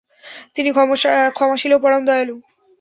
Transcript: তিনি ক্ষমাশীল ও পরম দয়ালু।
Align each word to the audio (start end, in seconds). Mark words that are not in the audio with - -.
তিনি 0.55 0.69
ক্ষমাশীল 1.35 1.71
ও 1.75 1.83
পরম 1.83 2.01
দয়ালু। 2.07 2.35